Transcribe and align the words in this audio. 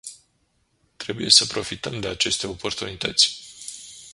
Trebuie 0.97 1.29
să 1.29 1.45
profităm 1.45 1.99
de 1.99 2.07
aceste 2.07 2.47
oportunități! 2.47 3.39